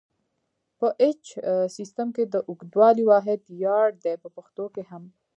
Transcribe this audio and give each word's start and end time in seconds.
په 0.79 0.87
ایچ 1.01 1.23
سیسټم 1.77 2.07
کې 2.15 2.23
د 2.33 2.35
اوږدوالي 2.49 3.03
واحد 3.11 3.39
یارډ 3.63 3.93
دی 4.05 4.15
په 4.23 4.27
پښتو 4.35 4.65
کې 4.73 4.83
هم. 4.89 5.03